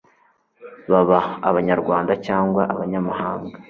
[0.91, 1.19] baba
[1.49, 3.55] Abanyarwanda cyangwa abanyamahanga